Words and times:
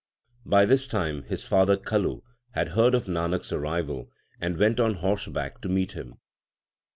By 0.47 0.65
this 0.65 0.87
time 0.87 1.25
his 1.25 1.45
father 1.45 1.77
Kaluhad 1.77 2.69
heard 2.69 2.95
of 2.95 3.05
Nanak 3.05 3.41
s 3.41 3.51
arrival, 3.53 4.09
and 4.39 4.57
went 4.57 4.79
on 4.79 4.95
horseback 4.95 5.61
to 5.61 5.69
meet 5.69 5.91
him. 5.91 6.15